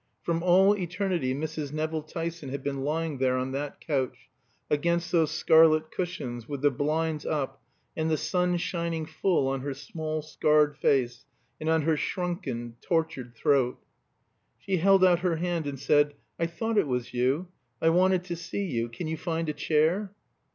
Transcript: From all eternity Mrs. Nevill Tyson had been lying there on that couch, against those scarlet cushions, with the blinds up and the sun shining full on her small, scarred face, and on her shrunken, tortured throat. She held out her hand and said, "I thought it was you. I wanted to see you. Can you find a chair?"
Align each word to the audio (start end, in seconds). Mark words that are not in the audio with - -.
From 0.23 0.41
all 0.41 0.75
eternity 0.75 1.35
Mrs. 1.35 1.71
Nevill 1.71 2.01
Tyson 2.01 2.49
had 2.49 2.63
been 2.63 2.81
lying 2.83 3.19
there 3.19 3.37
on 3.37 3.51
that 3.51 3.79
couch, 3.79 4.29
against 4.67 5.11
those 5.11 5.29
scarlet 5.29 5.91
cushions, 5.91 6.49
with 6.49 6.63
the 6.63 6.71
blinds 6.71 7.23
up 7.23 7.61
and 7.95 8.09
the 8.09 8.17
sun 8.17 8.57
shining 8.57 9.05
full 9.05 9.47
on 9.47 9.59
her 9.61 9.75
small, 9.75 10.23
scarred 10.23 10.75
face, 10.75 11.27
and 11.59 11.69
on 11.69 11.83
her 11.83 11.95
shrunken, 11.97 12.77
tortured 12.81 13.35
throat. 13.35 13.77
She 14.57 14.77
held 14.77 15.05
out 15.05 15.19
her 15.19 15.35
hand 15.35 15.67
and 15.67 15.79
said, 15.79 16.15
"I 16.39 16.47
thought 16.47 16.79
it 16.79 16.87
was 16.87 17.13
you. 17.13 17.49
I 17.79 17.89
wanted 17.89 18.23
to 18.23 18.35
see 18.35 18.65
you. 18.65 18.89
Can 18.89 19.05
you 19.05 19.17
find 19.17 19.49
a 19.49 19.53
chair?" 19.53 20.11